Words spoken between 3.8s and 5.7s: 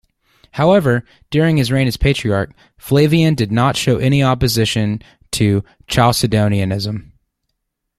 any opposition to